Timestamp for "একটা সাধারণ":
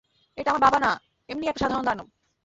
1.49-1.85